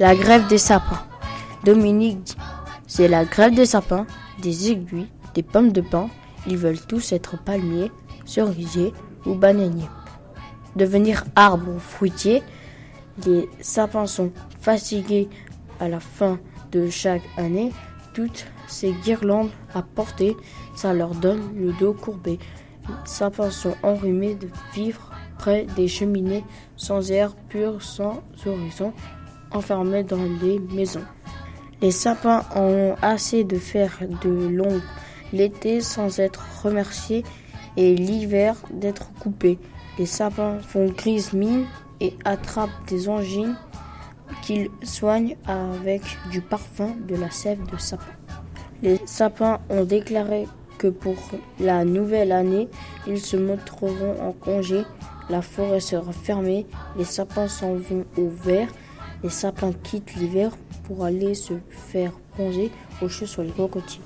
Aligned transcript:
La 0.00 0.16
grève 0.16 0.48
des 0.48 0.56
sapins. 0.56 1.02
Dominique 1.62 2.24
dit 2.24 2.36
C'est 2.86 3.06
la 3.06 3.26
grève 3.26 3.54
des 3.54 3.66
sapins, 3.66 4.06
des 4.40 4.70
aiguilles, 4.70 5.08
des 5.34 5.42
pommes 5.42 5.72
de 5.72 5.82
pin. 5.82 6.08
Ils 6.46 6.56
veulent 6.56 6.80
tous 6.80 7.12
être 7.12 7.36
palmiers, 7.36 7.92
cerisiers 8.24 8.94
ou 9.26 9.34
bananiers. 9.34 9.90
Devenir 10.74 11.24
arbre 11.36 11.72
ou 11.76 11.78
fruitier. 11.78 12.42
Les 13.26 13.46
sapins 13.60 14.06
sont 14.06 14.32
fatigués 14.62 15.28
à 15.80 15.90
la 15.90 16.00
fin 16.00 16.38
de 16.72 16.88
chaque 16.88 17.28
année. 17.36 17.70
Toutes 18.14 18.46
ces 18.68 18.92
guirlandes 19.04 19.50
à 19.74 19.82
porter, 19.82 20.34
ça 20.74 20.94
leur 20.94 21.14
donne 21.14 21.42
le 21.54 21.74
dos 21.74 21.92
courbé. 21.92 22.38
Les 22.88 22.94
sapins 23.04 23.50
sont 23.50 23.74
enrhumés 23.82 24.34
de 24.34 24.48
vivre 24.72 25.10
près 25.36 25.66
des 25.76 25.88
cheminées, 25.88 26.44
sans 26.76 27.10
air 27.10 27.34
pur, 27.50 27.82
sans 27.82 28.22
horizon, 28.46 28.94
enfermés 29.52 30.04
dans 30.04 30.24
les 30.42 30.58
maisons. 30.58 31.04
Les 31.82 31.90
sapins 31.90 32.42
ont 32.56 32.94
assez 33.00 33.44
de 33.44 33.56
faire 33.56 33.98
de 34.22 34.48
l'ombre 34.48 34.82
l'été 35.32 35.80
sans 35.80 36.18
être 36.18 36.44
remerciés 36.62 37.24
et 37.76 37.94
l'hiver 37.94 38.56
d'être 38.70 39.12
coupés. 39.20 39.58
Les 39.98 40.06
sapins 40.06 40.58
font 40.58 40.88
grise 40.88 41.32
mine 41.32 41.66
et 42.00 42.14
attrapent 42.24 42.70
des 42.88 43.08
angines 43.08 43.56
qu'ils 44.42 44.70
soignent 44.82 45.36
avec 45.46 46.02
du 46.30 46.40
parfum 46.40 46.94
de 47.08 47.16
la 47.16 47.30
sève 47.30 47.64
de 47.70 47.76
sapin. 47.76 48.04
Les 48.82 48.98
sapins 49.04 49.60
ont 49.68 49.84
déclaré 49.84 50.46
que 50.78 50.88
pour 50.88 51.16
la 51.58 51.84
nouvelle 51.84 52.32
année, 52.32 52.68
ils 53.06 53.20
se 53.20 53.36
montreront 53.36 54.16
en 54.22 54.32
congé, 54.32 54.82
la 55.28 55.42
forêt 55.42 55.80
sera 55.80 56.12
fermée, 56.12 56.66
les 56.96 57.04
sapins 57.04 57.48
s'en 57.48 57.74
vont 57.74 58.04
au 58.16 58.28
vert, 58.28 58.68
les 59.22 59.30
sapins 59.30 59.72
quittent 59.72 60.14
l'hiver 60.14 60.50
pour 60.84 61.04
aller 61.04 61.34
se 61.34 61.54
faire 61.70 62.12
bronzer 62.34 62.70
au 63.02 63.08
chaud 63.08 63.26
sur 63.26 63.42
les 63.42 63.50
cocotiers. 63.50 64.02